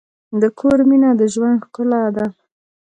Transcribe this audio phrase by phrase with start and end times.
[0.41, 2.25] د کور مینه د ژوند ښکلا ده.